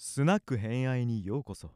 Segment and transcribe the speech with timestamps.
[0.00, 1.72] スナック偏愛にようこそ。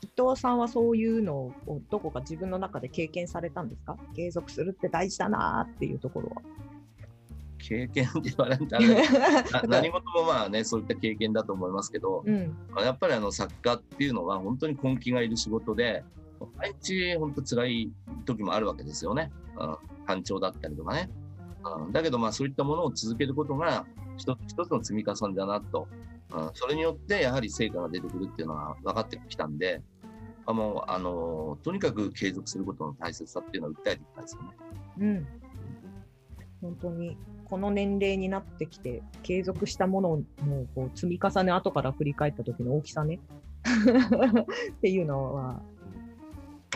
[0.00, 1.52] 伊藤さんはそういうのを
[1.90, 3.98] どこか自分の中で経験されたんですか？
[4.16, 6.42] 継続するって大事だなっていうところは。
[7.58, 16.02] 経験って言われたら な何事もまあねそういった経験だと思いますけど、うん、やっぱりあの作家っていうのは本当に根気がいる仕事で
[16.56, 17.92] 毎日本当辛い
[18.24, 19.76] 時もあるわけですよね、うん、
[20.06, 21.10] 単調だったりとかね、
[21.74, 25.88] うん、だけどまあそういったものを続けることが一つ一つの積み重ねだなと、
[26.30, 29.82] うん、それによってやはり成果が出てくるっていうのは分かってきたんで
[30.46, 34.48] あもうあのとにかく継続することの大切さっていうのを訴えてきたいですよね。
[34.98, 35.26] うん、
[36.62, 40.08] 本当にこの年齢になってきて継続したもの
[40.46, 43.20] のこう積み重ね後から振り返った時の大きさね。
[43.66, 45.60] っていうのは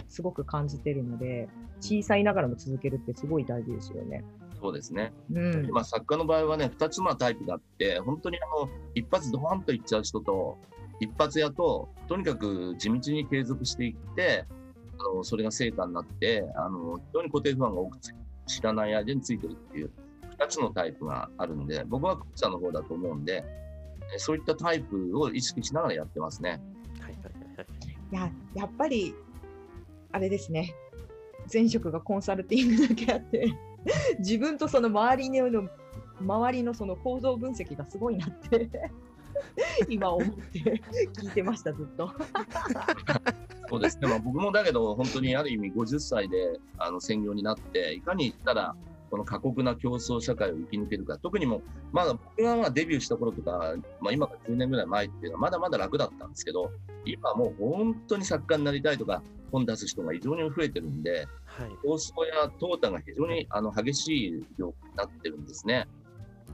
[0.09, 1.49] すごく感じてるので
[1.80, 4.25] 小さいながらも続けるってすごい大事ですよね。
[4.61, 10.59] そうですねうん、まあ、作家の場合はね、2つのタイプがあって、本当にあの一発ドーンといっちゃう人と、
[11.01, 14.45] 一発屋と、とにかく地道に継続していって、
[14.99, 18.13] あのそれが成果になって、あの非常に固定不安が多くつ
[18.47, 19.91] 知らない間についてるっていう、
[20.39, 23.45] 2つのタイプがあるんで、僕は後者の方だと思うんで、
[24.15, 26.61] えそういったタイプを意識しながらやってますね。
[27.01, 27.67] はいはいはいはい。
[28.13, 29.15] いややっぱり
[30.13, 30.74] あれですね
[31.52, 33.52] 前職がコンサルティングだけあって
[34.19, 35.69] 自分とその周りの
[36.21, 38.69] 周りのその構造分析がすごいなって
[39.89, 40.83] 今思って
[41.15, 42.11] 聞いてましたずっと。
[43.69, 48.75] そうですね、まあ、僕もだけど、本当にある意味50歳であの専業になって、いかにしたら、
[49.11, 56.71] この過酷な競争社会を生き抜けるか、特にもう、まだ僕がまあデビューした頃とか、まあ、今から10年ぐらい前っていうのは、まだまだ楽だったんですけど、
[57.05, 61.71] 今もう本当に作家になりたいとか、本出す人が非常に増えてるんで、はい。
[61.83, 65.89] 競争や淘汰が非常にあの激しい業界になってるんですね。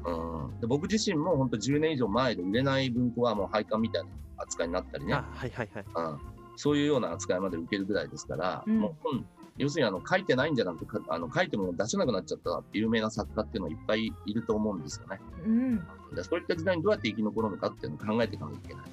[0.04, 5.14] うん、で僕自身も本当10年以上前で売れない文庫はもう廃刊みたいな扱いになったりね。
[5.14, 5.84] あ、はいはいはい。
[5.94, 9.26] うんそういうような扱いまで受けるぐらいですから、うんもう本
[9.58, 15.20] 要するにあの書いてないんじゃなくてかあの書いても出せなくなっちゃった有名な作家っていうのはいっぱいいると思うんですよね。
[15.46, 18.84] うんでそういった時代にどうやって生き残るのかっていうのを考えていかなきゃいけない。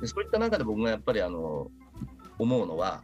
[0.00, 1.70] でそういった中で僕がやっぱりあの
[2.38, 3.02] 思うのは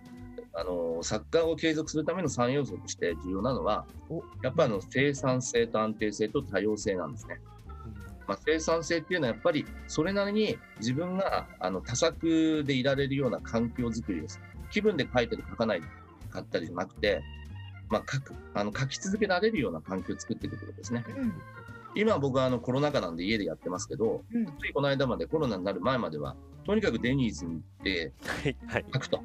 [0.54, 7.40] あの作家を継続するための3要素として重要なのはおやっぱりあの生産性と安定性と多様性なんですね。
[8.26, 14.40] まあ、生産性っていうのはやっぱりそれなりに自分があの多作でいられるような環境づくりです。
[14.70, 15.82] 気分で書いてる書かない
[16.32, 17.22] かったりじゃなくて、
[17.88, 21.04] まあ、書くあの書き続けられるような環境を作っていくことですね。
[21.16, 21.32] うん
[21.94, 28.84] 今僕はあのコロナ禍なんで家でやってますけど、うんついこの間までコロナになる前までは、とにかくデニーズに行ってはいはい。
[28.94, 29.22] 書くと。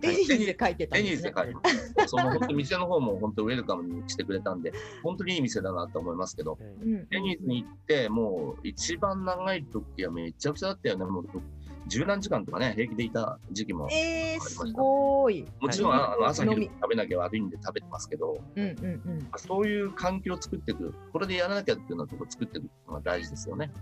[0.00, 1.94] デニーズで書いてたデんですねニーズで書いてます。
[2.08, 4.72] その本当店の方も本当ウェルカムにしてくれたんで、
[5.02, 11.04] 本当にいい店だなと思いますけど、うんデニーズに行って、もう一番長い時はめちゃくちゃだったよね。
[11.04, 11.26] もう
[11.86, 13.88] 十何時間とかね、平気でいた時期も。
[13.90, 15.46] えー、すごい。
[15.60, 23.66] もちろん、はいあの朝昼食べなきゃ悪いんで食べてますけど、うんうんうんそういう環境を作っていく、これでやらなきゃっていうようなところを作っていくのが大事ですよね。
[23.66, 23.72] ね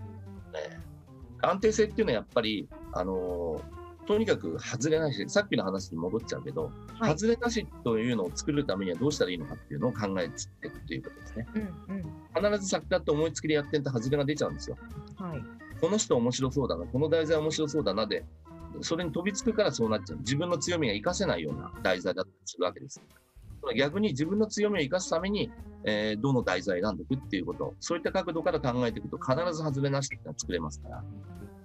[1.41, 11.47] 安定性っていうのはやっぱり、あのーとにかく外れなし、さっきの話に戻っちゃうけど、はい外れなしというのを作るためにはどうしたらいいのかっていうのを考えていくということですね。
[11.55, 12.05] うんうん
[12.35, 14.77] 必ず作家って思いつきでやってると外れが出ちゃうんですよ。
[15.17, 15.43] はい
[15.81, 18.25] この人面白そうだな、この題材面白そうだなで、
[18.81, 20.19] それに飛びつくからそうなっちゃう。
[20.19, 23.01] 自分の強みが活かせないような題材だったりするわけです。
[23.75, 25.51] 逆に自分の強みを生かすために、
[25.83, 31.03] えーどの題材を選んでいくっていうこと、そういった角度から考えていくと、必ず外れなしっていうのは作れますから、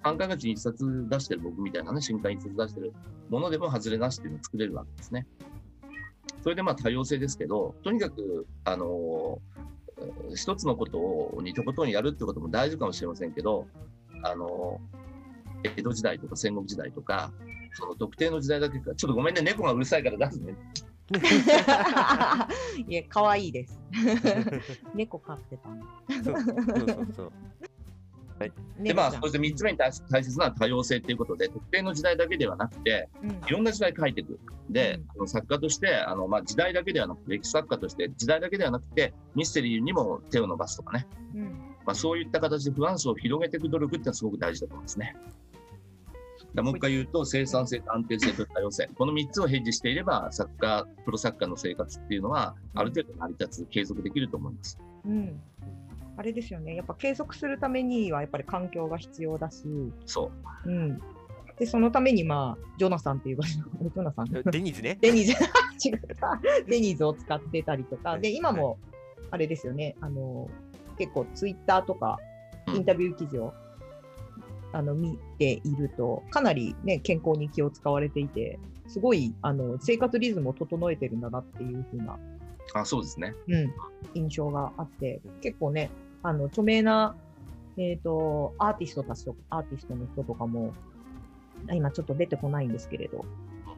[0.03, 2.93] 3ヶ月に1冊出してる僕みたいなね、新刊1冊出してる
[3.29, 5.27] ものでも外れなしっていうのを作れるわけですね。
[6.41, 9.39] それでまあ多様性ですけど、とにかく、あの
[10.35, 13.67] 一つのことをにとことんやるってことも大事かもしれませんけど、
[14.23, 15.01] あのー
[15.63, 17.31] 江戸時代とか戦国時代とか、
[17.73, 20.55] その特定の時代だけか、ちょっとごめんね、猫がうるさいから出すね。
[22.87, 23.79] いや、可愛いです。
[24.95, 25.85] 猫飼ってたの。
[26.23, 27.31] そうそうそうそう。
[28.79, 34.39] で、まあ、そして3つ目に大大切なのは多様性ということで、特定の時代だけではなくて、うんいろんな時代書いていく。
[34.69, 45.15] でうん、あの作家として、あのまあ、時代だけではなくて、歴史作家として、時代だけではなくて、ミステリーにも手を伸ばすとかね、うんまあ、そういった形で不安層を広げていく努力っていうのはすごく大事だと思いますね。
[46.53, 54.77] だもう一回言うと、生産性、安定性と多様性、この3つをヘッジしていれば、作家、プロ作家の生活っていうのは、ある程度成り立つ、継続できると思います。
[55.05, 55.41] うん。
[56.17, 59.63] あれですよね、やっぱ継続するためにはやっぱり環境が必要だし、
[60.05, 60.31] そ
[60.65, 60.69] う。
[60.69, 61.01] うん、
[61.57, 64.97] でそのために、まあ、ジョナサンっていう場所、ジョナサン、 デニーズね。
[65.01, 65.31] デニーズ、
[65.89, 68.77] 違った、 デニーズを使ってたりとか、で今も
[69.31, 70.49] あれですよね、あの
[70.97, 72.19] 結構ツイッターとか
[72.67, 73.53] うんインタビュー記事を、
[74.73, 82.17] あの見ていると、かなり、ね、健康に気を使われていて、すごいあの生活リズムを整えてるんだなっていう風な、
[82.73, 83.33] あ、そうですね。
[83.47, 83.73] うん、
[84.13, 85.89] 印象があって、結構ね、
[86.23, 87.15] あの著名な、
[87.77, 90.73] えー、とアーティストたちとアーティストの人とかも、
[91.69, 93.25] あ今ちょっと出てこないんですけれど、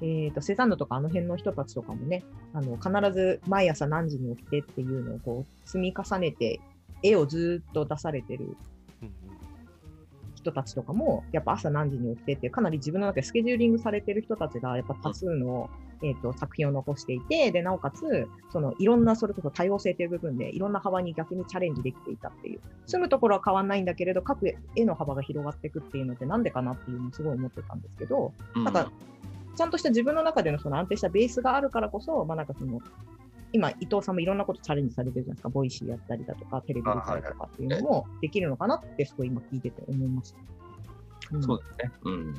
[0.01, 2.23] えー、とセザンヌとかあの辺の人たちとかもね、
[2.53, 6.59] あの必ず毎朝何時に起きてっていうのをこう積み重ねて、
[7.03, 8.57] 絵をずっと出されてる
[10.43, 15.69] 人たちとかも、やっぱ朝何時に起きてって、かなり自分の中でスケジューリングされてる人たちが、やっぱ多数の、
[16.01, 28.63] えー、と作品を残していて、で、なおかつ、そのいろんな、それこそ多様性という部分で、いろんな幅に逆にチャレンジできていたっていう、住むところは変わんないんだけれど、各絵の幅が広がっていくっていうのってなんでかなっていうのをすごい思ってたんですけど、うん。
[28.65, 28.91] なんか、
[29.55, 32.81] ちゃんとした自分の中でのその安定したベースがあるからこそ、まあなんかその、
[33.53, 40.39] 今、伊東さんもいろんなことチャレンジされてるじゃないですか、 Voicy やったりだとか、テレビ出たりとかっていうのもできるのかなって、すごい今聞いてて思いました。
[41.31, 41.91] うんそうですね。
[42.03, 42.33] うん。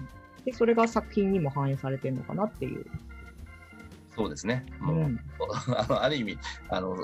[0.45, 2.87] で、それが作品にも反映されてるのかなっていう。
[4.17, 4.65] そうですね。
[4.81, 5.21] う、もうん
[5.77, 6.39] あのある意味
[6.69, 6.97] あの、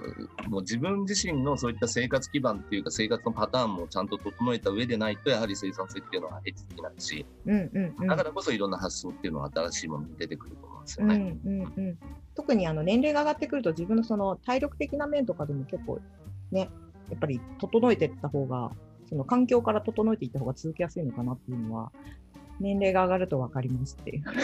[0.48, 8.06] もう自分自身のそういった生活基盤っていうか、生活のパターンもちゃんと整えた上でないと、やはり生産性っていうのは得てきないし、うんうんうん。
[8.06, 11.38] だからこそいろんな発想っていうのは新しいものに出てくると思うんですようんね。
[11.44, 11.98] うんうん、
[12.34, 16.00] 特にあの年齢が上がってくると自分のその体力的な面とかでも結構
[16.50, 16.70] ね
[17.10, 18.70] やっぱり整えていった方が
[19.08, 21.90] その環境から整えていった方が続きやすいのかなっていうのは
[22.60, 24.24] 年齢が上がると分かりますっていう。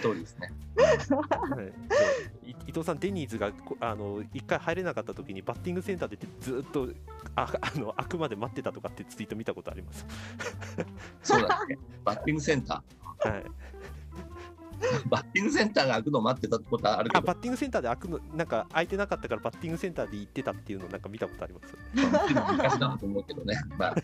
[0.00, 0.52] 通りですね。
[0.76, 1.72] はい
[2.66, 6.88] 伊藤さん、デニーズがこあの一回入れなかった時にバッティングセンターでずっと
[7.34, 10.06] あ あの開くまで待ってたとかってツイート見たことあります。
[11.22, 11.78] そうだね。
[12.04, 12.82] バッティングセンタは
[13.28, 13.44] い、ー。
[15.08, 21.76] バッティングセンターが開くのを待ってたってことはあるあバッティングセンターで開くのなんか開いてなかったからバッティングセンターで行ってたっていうのなんか見たことあります。
[22.34, 23.60] まあ昔だと思うけどね。
[23.76, 23.94] まあ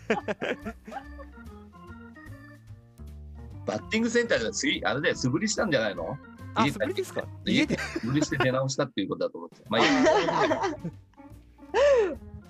[3.67, 6.17] バッティングセンターで次、あれで素振りしたんじゃないの？
[6.55, 7.23] あ、家素振りですか？
[7.45, 7.77] 家で？
[7.77, 9.57] 素振りして出直したっていうことだと思って。
[9.69, 10.61] まあいいや。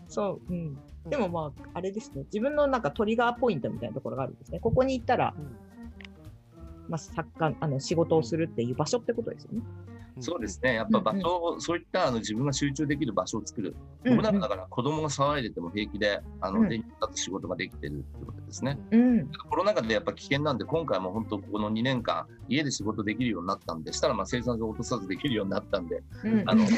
[0.08, 0.78] そう、うん、
[1.10, 2.24] でもまああれですね。
[2.25, 4.60] 自分のなんかトリガーポイントみたいなところがあるんですね。
[4.60, 5.34] ここに行ったら、
[6.88, 9.62] まあ、作家あの仕事をするっていう場所ってことですよね。
[10.19, 10.75] そうですね。
[10.75, 13.75] やっぱ場所を、そういったあの自分が集中できる場所を作る。
[14.04, 18.78] 僕なんかだから子供が騒いでても平気で、あの、うん電気だと仕事ができてるってことですね。
[18.92, 26.74] うんコロナ禍でやっぱ危険なんで、今回も本当ここの2年間、家で仕事できるようになったんで、したらまあ生産性を落とさずできるようになったんで、うんあの、非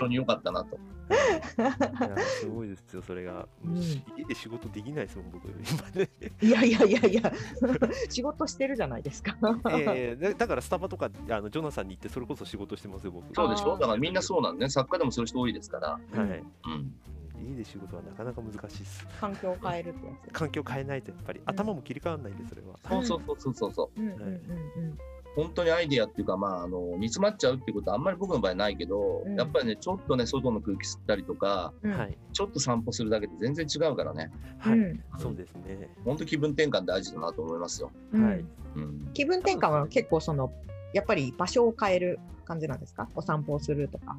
[0.00, 0.78] 常に良かったなと。
[1.10, 3.46] いやすごいですよ、それが。
[3.64, 3.76] うん
[4.16, 5.48] 家で仕事できないですもん、僕。
[5.48, 6.08] 今ね
[6.40, 7.32] いやいやいやいや
[8.08, 9.36] 仕事してるじゃないですか。
[9.70, 13.34] えーだだからスタバとかあのジョナサンに行ってそれこそ仕事してますよ、僕。
[13.34, 13.78] そうでしょ？
[13.78, 14.70] だからみんなそうなんでね。
[14.70, 15.88] 作家でもそういう人多いですから。
[15.90, 16.08] はい。
[16.18, 16.94] うん。
[17.42, 19.06] 家で仕事はなかなか難しいです。
[19.20, 20.32] 環境を変えるってやつ。
[20.32, 22.78] 環境変えないとやっぱり頭も切り替わらないんで、それは。
[22.88, 24.00] そうそうそうそうそう。
[24.00, 24.98] うんうんうん
[25.36, 31.92] 本当にアイディアっていうか、まあ、あの煮詰まっちゃうっていうことはあんまり僕の場合ないけど、うんやっぱりね、ちょっとね、外の空気吸ったりとか、うん。
[31.96, 32.18] はい。
[32.32, 34.78] ちょっと散歩するだけで全然違うからね、はい。
[34.78, 35.88] うんそうですね。
[36.04, 37.92] 本当気分転換大事だなと思いますよ。
[38.12, 38.44] うんはい
[38.74, 40.52] うん、気分転換は結構その
[40.92, 43.08] やっぱり場所を変える感じなんですか？
[43.14, 44.18] お散歩をするとか。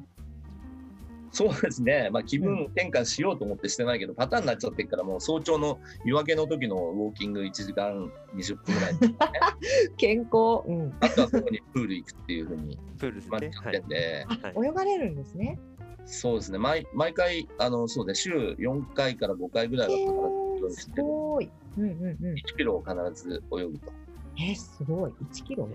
[1.34, 8.94] そうですね、まあ、気分転換しようと思ってしてないけど、パターンになっちゃってるから、もう早朝の夜明けの時のウォーキング1時間20分ぐらい、
[9.96, 10.92] 健康、うん。
[11.00, 13.38] あとはここにプール行くっていうふうにプールですね。
[13.40, 13.88] 決まっちゃはいってん。
[13.88, 15.58] で、はい泳がれるんですね。
[16.04, 20.20] そうですね、毎毎回、あのそうね、週4回から5回ぐらいは必ず行
[20.58, 20.90] くようにす。
[20.98, 21.50] ごい。
[21.78, 22.34] うんうんうん。
[22.34, 23.90] 1キロを必ず泳ぐと。
[24.38, 25.12] え、すごい。
[25.32, 25.66] 1キロ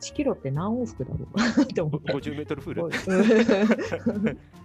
[0.00, 1.26] ?1 キロって何往復だろ
[1.58, 1.62] う？
[1.62, 2.12] って思った。
[2.12, 2.82] 50メートルプール？
[2.84, 2.90] うん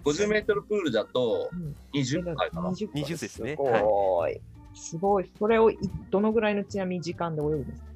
[0.04, 4.40] 50メートルプールだとうん20回かな？20 20ですねすごい。
[4.74, 5.30] すごい。
[5.38, 5.78] それをい
[6.10, 7.86] どのぐらいのちなみに時間で泳ぐんですか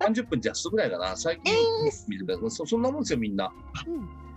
[0.00, 1.16] ？30分ジャストぐらいかな。
[1.16, 1.56] 最近え
[2.08, 3.52] 見るけど、そそんなもんですよ、みんな。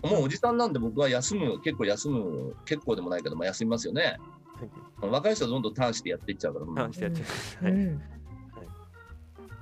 [0.03, 4.17] もうおじさんなんで僕は休む、結構休む、結構でもないけど、まあ、休みますよね。
[5.01, 7.25] 若い人はどんどんターンしてやっていっちゃうから、ターンしてやっちゃ
[7.61, 7.65] う。
[7.65, 7.73] はい。
[7.73, 8.01] うん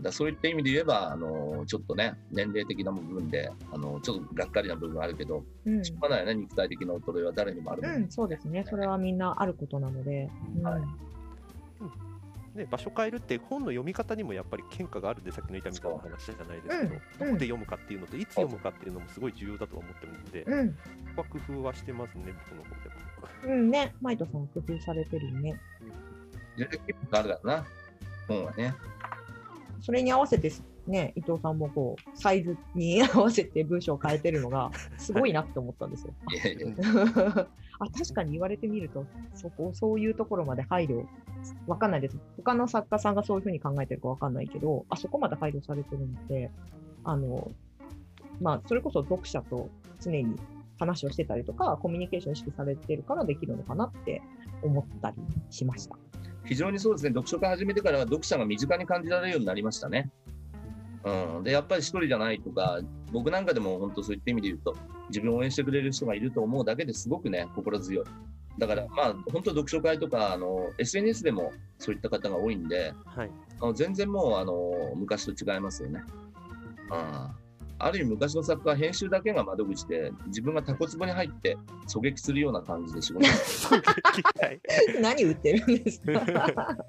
[0.06, 8.64] だそういった意味で言えば、あのちょっとね、年齢的な部分で、あのちょっとがっかりな部分はあるけど、うんしょうがないよね、肉体的な衰えは誰にもあるもんうん、そうですね。
[8.70, 10.30] それはみんなあることなので。
[10.58, 10.82] うんはい
[12.56, 20.76] ね、場所変えるって本の読み方にもやっぱり変化があるんでさっきの伊丹さんの話じゃないですけど、うんどこで読むかっていうのといつ読むかっていうのもすごい重要だとは思ってるので、うん、こ
[21.18, 23.56] こは工夫はしてますね、僕の方でも。
[23.56, 25.60] うんね、マイトさん工夫されてるよね。
[26.58, 27.66] 全然気分変わるからな、
[28.30, 28.74] 本はね。
[29.86, 30.52] それに合わせて
[30.88, 36.14] ね、伊藤さんもこう、サイズに 合わせて文章を変えてるのが、すごいなって思ったんですよ。
[37.78, 41.06] あ確かに言われてみると、そこ、そういうところまで配慮、
[41.68, 42.18] わかんないです。
[42.36, 46.50] 他の作家さんがそういうふうに考えてるかわかんないけど、あそこまで配慮されてるので、
[47.04, 47.52] あの、
[48.42, 50.36] まあ、それこそ読者と常に
[50.80, 54.24] 話をしてたりとか、コミュニケーション意識されてるからできるのかなって
[54.64, 55.18] 思ったり
[55.52, 55.96] しました。
[56.46, 60.10] 非常にそうですね、読書会始めてからは読者が身近に感じられるようになりましたね。
[61.04, 62.80] うん、でやっぱり一人じゃないとか、
[63.12, 64.76] 僕なんかでも本当そういった意味で言うと、
[65.10, 68.06] 自分を応援してくれる人がいると思うだけですごくね、心強い。
[68.58, 73.32] だから、まあ、本当、読書会とかあの、SNS でもそういった方が多いんで、はい。
[73.62, 76.04] あの全然もうあの昔と違いますよね。
[76.92, 77.45] うん
[77.78, 81.58] ある意味、昔の作家は編集だけが窓口で、自分がタコツボに入って
[81.94, 83.84] 狙撃するような感じで仕事してる
[84.42, 84.62] はい。
[85.02, 86.12] 何売ってるんですか？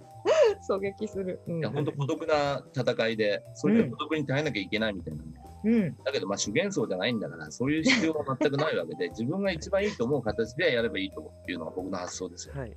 [0.69, 1.40] 狙撃する。
[1.47, 5.31] うんいや本当孤独な戦いで、それで孤独に耐えなきゃいけないみたいなね。
[5.64, 12.55] うん、だけど、まあ、主元層じゃないんだから、そういう必要は全くないわけで、 自分が一番いいと思う形でやればいいと思うっていうのが僕の発想ですよ。
[12.57, 12.76] はい。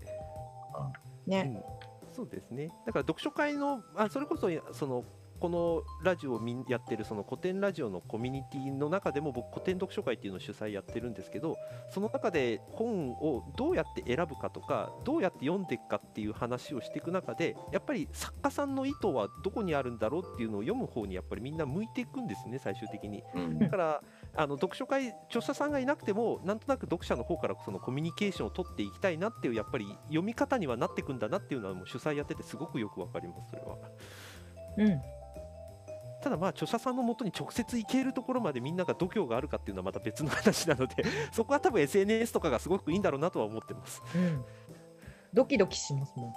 [1.28, 1.63] ね、
[2.10, 2.70] うん、そうですね。
[2.88, 5.04] だから読書会のあそれこそその
[5.39, 11.58] このラジオをみんやってるその古典ラジオのコミュニティの中でも僕古典読書会っていうのを主催やってるんですけど
[11.89, 23.24] その中で本をどうやって選ぶかとかどうやって読んでいくかっていう話をしていく中でやっぱり作家さんの意図はどこにあるんだろうっていうのを読む方にやっぱりみんな向いていくんですね最終的に。
[23.36, 24.03] うんだから
[24.36, 33.77] あの読書会著者さんがいなくてもなんとなく読者の方からそのコミュニケーションを取っていきたいなっていうやっぱり読み方にはなっていくんだなっていうのはもう主催やっててすごくよくわかりますそれは。
[34.77, 35.01] うん、
[36.21, 40.95] ただまあ著者さんのもとに直接行けるところまでみんなが度胸があるかっていうのはまた別の話なので
[41.31, 44.01] そこは多分 SNS とかがすごくいいんだろうなとは思ってます。
[44.15, 44.43] うん。
[45.33, 46.33] ドキドキしますもん。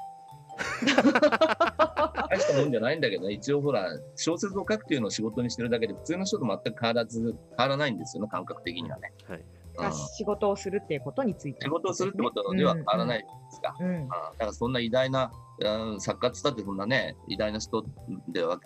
[2.28, 9.12] 大したもんじゃないんだけどね、一応ほら、小説を書くっていうのを仕事にしてるだけで、普通の人と全く変わらず、変わらないんですよね、感覚的にはね。
[9.28, 9.44] はいうん
[9.78, 13.74] あ仕事をするっていうことについて、仕事をするってことでは変わらないいですか？
[13.80, 13.86] うん。
[13.86, 17.82] うんうんだからそんな偉大な、うん作家っつったってそんなね、偉大な人
[18.28, 18.60] では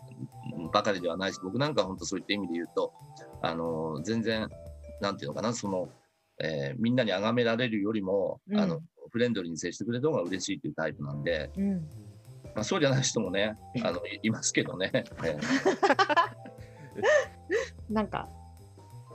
[0.72, 2.92] ばかりではないし、僕なんかは本当そういった意味で言うと、
[3.42, 4.48] あの全然、
[5.00, 5.88] なんていうのかな、その、
[6.38, 8.60] えーみんなに崇められるよりも、うん。
[8.60, 8.80] あの
[9.10, 11.74] フレンドリーに接してくれた方が嬉しいというタイプなんで、うん、
[12.54, 14.90] まあ、そうじゃない人もね、あのいいますけどね。
[14.94, 15.40] えー
[17.90, 18.28] なんか、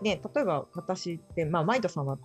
[0.02, 2.18] ね、例えば私って、まあ、マイドさんは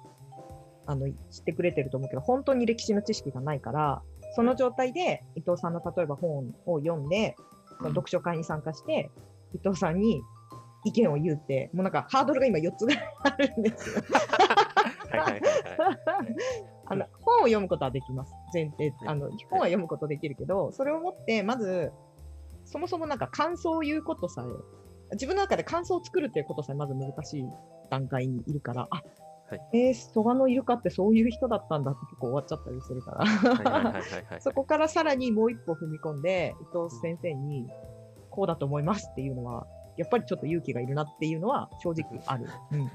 [0.87, 4.03] あの知ってくれてると思うけど、本当に歴史の知識がないから、
[4.35, 7.37] その状態で伊藤さんの例えば本を読んで、
[7.79, 9.11] その読書会に参加して、
[9.55, 10.23] 伊藤さんに
[10.85, 14.03] 意見を言うって、もうなんかハードルが今4つぐらいあるんですよ。
[16.89, 18.33] あの本を読むことはできます。
[18.55, 21.93] 前提あの本は読むことできるけど、それをもって、まず、
[22.65, 27.45] そもそもなんか感想を言うことさえ、自分の中で感想を作るっていうことさえまず難しい
[27.91, 29.03] 段階にいるから、あ、
[29.49, 29.61] はい。
[29.73, 37.67] えー、蘇我のイルカってそういう人だったんだって結構終わっちゃったりするから、そこからさらにもう一歩踏み込んで、伊藤先生に
[38.31, 42.47] こうだと思いますっていうのは、やっぱりちょっと勇気がいるなっていうのは正直ある。
[42.73, 42.81] うん。
[42.81, 42.93] ね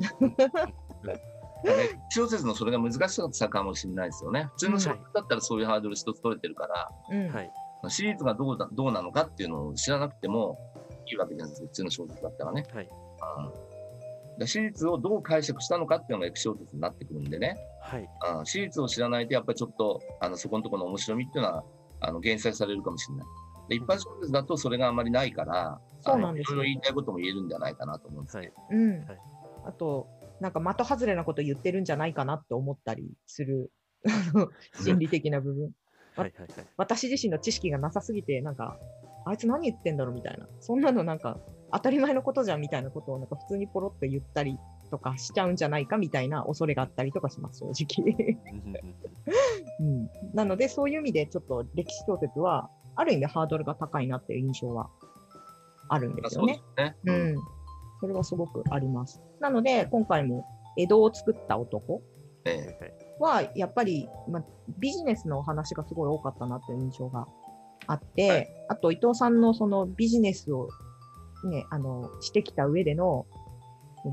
[2.10, 4.50] 小説のそれが難しかったかもしれないですよね。
[4.54, 7.28] 普通の小説だったらそういうハードル一つ取れてるから、うん。
[7.30, 7.52] はい
[7.90, 10.60] シリーズがどうだどうなのかっていうのを知らなくても
[11.08, 12.66] いいわけじゃないですか、普通の小説だったらね。
[12.74, 13.52] はいうん。
[13.52, 13.71] で
[14.46, 18.10] 史実をどう解釈したのかっていうのがエク小説になってくるんでね、はい。
[18.38, 21.64] うん、史実を知らないとやっぱりちょっとあのそこのところの面白みっていうのは
[22.00, 23.28] あの減災されるかもしれない。
[23.70, 26.58] で一般小説だとそれがあまりないから、そうなんですよ。
[26.60, 28.52] あのいろいろ言いたいことも言えるんじゃないかなと思うんですはい。
[28.72, 28.92] うん。
[29.08, 29.20] はい。
[29.66, 30.08] あと、
[30.40, 33.72] なんか的外れなこと言ってるんじゃないかなって思ったりする
[34.08, 34.50] あの
[34.84, 35.72] 心理的な部分。
[36.18, 36.68] はいはいはい。
[36.78, 38.78] 私自身の知識がなさすぎて、なんか、
[39.26, 40.48] あいつ何言ってんだろうみたいな。
[40.60, 41.40] そんなのなんか、
[41.74, 44.58] 当たり前のことじゃんみたいなことをなんか普通にポロッと言ったり
[44.90, 48.38] とかしちゃうんじゃないかみたいな恐れがあったりとかします、正直。
[49.80, 54.90] うんなので、そういう意味でちょっと歴史小説は、ある意味ハードルが高いなっていう印象は
[55.88, 56.94] あるんですよねそうで。
[56.94, 57.14] すね。
[57.14, 57.36] うん。
[58.02, 59.22] それはすごくあります。
[59.40, 60.46] なので、今回も
[60.78, 62.02] 江戸を作った男
[62.46, 64.44] えはやっぱり、ま、
[64.80, 67.28] ビジネスのお話がすごい多かったなという印象が
[67.88, 70.70] あって、はいあと伊藤さんのそのビジネスを
[71.48, 73.26] ね、あの、してきた上での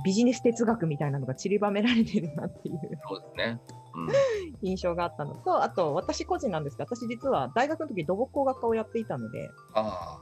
[0.05, 3.61] ビジネス哲学みたいなのが散りばめられてるなっていうそうですね。
[3.95, 4.09] うん
[4.63, 10.21] 印象があったのと、あと私個人なんですけど、私実は大学の時土木工学科をやっていたので、あ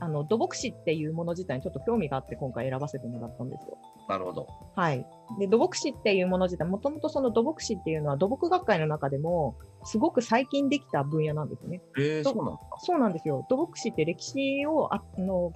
[0.00, 3.78] あの土木史っていうもの自体にちょっと興味があって今回選ばせてもらったんですよ。
[4.08, 4.46] あ、なるほど。
[4.74, 5.06] はい。
[5.38, 11.80] で、土木史っていうもの自体、もともとその土木史っていうのは土木学会の中でも、すごく最近できた分野なんですね。
[11.96, 12.76] えー、そそううなんですか？
[12.80, 13.46] そうなんですよ。
[13.48, 15.52] 土木史って歴史をああの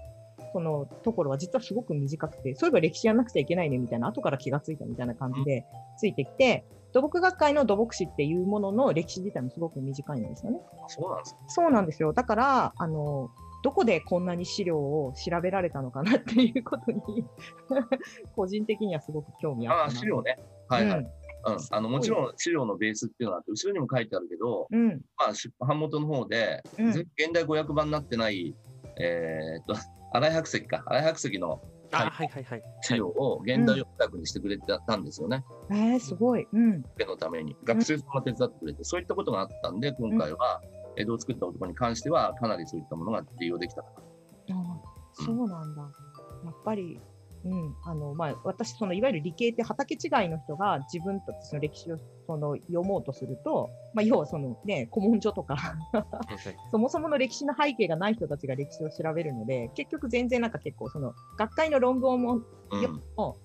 [0.53, 5.65] そのところは実はすごく短くて、そういえば歴史やんなくちゃいけないねみたいな、後から気がついたみたいな感じで
[5.99, 10.61] ついてきて、土木学会の土木史っていうものの歴史自体もすごく短いんですよね。
[10.85, 11.41] あそうなんですか。
[11.49, 12.13] そうなんですよ。
[12.13, 13.31] だから、あの、
[13.63, 17.01] どこでこんなに資料を調べられたのかなっていうことに、
[18.35, 20.39] 個人的にはすごく興味あった資料ね。
[20.69, 20.99] はいはい。
[20.99, 21.09] うん
[21.47, 24.89] うん、あのもちろん資料のベースっていうのがあって、後ろにも書いてあるけど、うん。
[25.17, 28.55] まあ、出版元の方で、うんぜ現代500版になってない、
[28.99, 29.75] えーっと、
[30.13, 31.63] 新井白石か、新井白石の
[31.93, 32.63] あはいはいはいはい。
[32.83, 36.47] 資料を現代訳にしてくれてたんですよね、えー、すごい。
[36.53, 36.83] うん。
[36.99, 37.57] のために。
[37.65, 40.61] 学生さんが手伝ってくれて、そういったことがあったんで、今回は
[40.97, 43.89] 江戸を作った男に関しては、かなりそういったものが利用できたか
[44.49, 44.57] な。
[44.57, 45.83] ああそうなんだ。
[46.45, 47.01] やっぱり、
[47.51, 55.57] うん、あの、まあ、私、その、いわゆる理系って畑違いの人が自分たちの歴史を、その、読もうとすると、 まあ、要はそのね、古文書とか、
[56.71, 62.41] そもそもの歴史の背景がない人たちが歴史を調べるので、結局全然なんか結構、その、学会の論文も、
[63.17, 63.37] も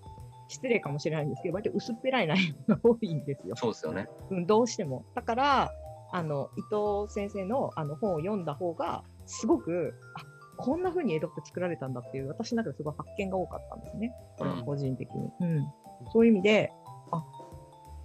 [0.50, 3.56] 失礼かもしれないんですけど、割と薄っぺらい内容が多いんですよ。
[3.56, 4.08] そうですよね。
[4.30, 5.06] うん、どうしても。
[5.16, 5.72] だから、
[6.12, 10.22] あの、伊藤先生のあの本を読んだ方が、すごく、あ、
[10.58, 14.14] こんな風に江戸って作られたんだっていう、私の中ですごい発見が多かったんですね。
[14.38, 15.30] これうん個人的に。
[15.40, 15.68] うん。
[16.12, 16.72] そういう意味で、
[17.12, 17.24] あ、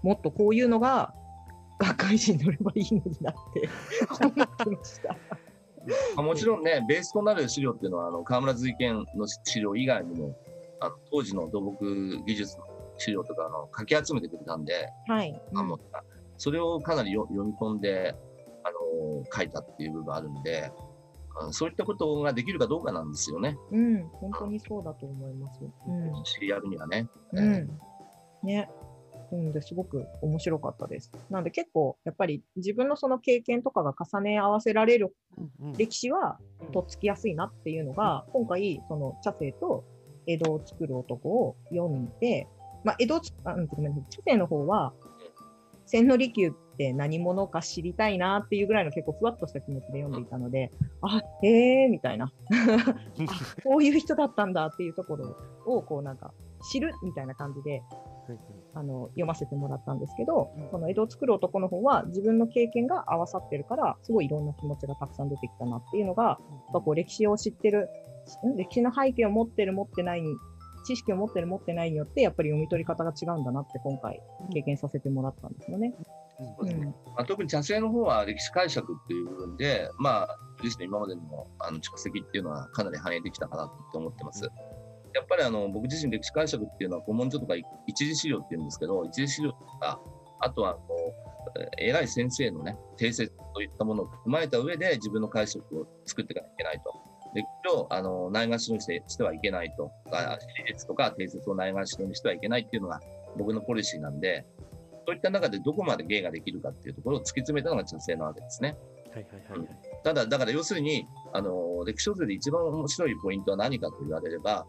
[0.03, 1.15] もっとこういうのが、
[1.79, 3.69] 学会誌に乗ればいいのになって
[4.21, 5.17] 思ってました。
[6.17, 10.37] まあ、もちろんね、ベースとなる資料っていうのは、あの河村随見の資料以外にも、
[10.81, 12.65] あの当時の土木技術の
[12.99, 15.41] 資料とかあのかき集めてくれたんで、はい。
[16.37, 18.15] それをかなりよ読み込んで、
[18.65, 20.73] あの書いたっていう部分があるんで、あ
[21.51, 25.61] そういったことができるかどうかなんですよね、うん、うん、本当にそうだと思います。
[25.63, 26.25] うん。
[26.25, 27.09] 知り合うにはね。
[27.33, 27.71] うん。
[28.43, 28.71] ね。
[29.31, 31.13] なので、すごく面白かったです。
[31.29, 35.15] なので、結構、やっぱり自分のその経験とかが重ね合わせられる
[35.61, 36.39] うん歴史は、
[36.73, 39.85] とっつきやすいなっていうのが、今回、その茶聖と
[40.27, 42.49] 江戸を作る男を読んで、
[42.85, 44.07] まあ、江戸あ、うん、ごめんなさい。
[44.11, 44.95] 茶聖の方は、
[45.85, 50.71] 千利休って何者か知りたいなっていうぐらいの結構ふわっとした気持ちで読んでいたので、
[51.03, 52.27] あ、へえー、みたいな。
[52.57, 52.95] あ
[53.65, 55.37] こういう人だったんだっていうところ
[55.67, 56.33] を、こうなんか、
[56.71, 57.83] 知るみたいな感じで、
[58.75, 66.39] あの読ませてもらったんですけど、うんその江戸を作る男の方は自分の経験が合わさってるから、すごいいろんな気持ちがたくさん出てきたなっていうのが、やっ
[66.75, 67.89] ぱこう歴史を知ってる、
[68.47, 70.29] ん歴史の背景を持ってる持ってないに、
[70.85, 74.21] 知識を持ってる持ってないによって、やっぱり読み取り方が違うんだなって今回
[74.53, 75.91] 経験させてもらったんですよね。
[75.91, 81.23] そうですねまあ、特に茶聖の方は歴史解釈っていう部分で、まあ、自身の今までの
[81.59, 84.45] あの蓄積っていうのはかなり反映できたかなと思ってます。
[85.15, 90.01] やっぱりあの僕自身歴史解釈っていうのは古文書とか一次資料っていうんですけど、一次資料とか、
[90.41, 90.81] あとはあの
[91.81, 96.93] えー偉い先生のね、定説といったものを踏まえた上で自分の解釈を作っていかなきゃいけないと。
[97.35, 99.91] 歴史をあのないがしろにしてしてはいけないと。
[100.13, 103.01] あ史実とか定説をないがしろにしてはいけないっていうのが
[103.37, 104.47] 僕のポリシーなんで、
[105.09, 108.77] そういった中でどこまで芸ができるかっていうところを突き詰めたのが茶聖なわけですね。
[109.11, 109.69] はいはいはいはい。
[110.05, 114.67] ただ、だから要するに、あの、歴史小説で一番面白いポイントは何かと言われれば、やっ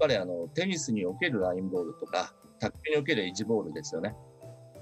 [0.00, 4.16] ぱりあの、テニスにおけるラインボールとか、卓球におけるエッジボールですよね。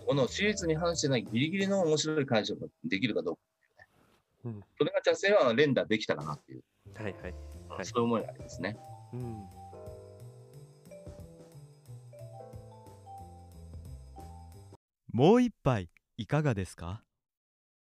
[0.06, 3.40] この史実に反してないギリギリの面白い解釈ができるかどうか、
[4.46, 6.62] うんそれが茶聖は連打できたかなっていう、
[6.94, 7.34] はいはい。
[7.68, 8.78] はいそういう思いがありますね。
[9.12, 9.55] うん。
[15.16, 17.05] もう一杯いかがですか？